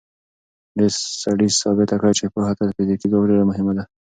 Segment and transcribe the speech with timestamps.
[0.77, 0.87] دې
[1.23, 3.83] سړي ثابته کړه چې پوهه تر فزیکي ځواک ډېره مهمه ده.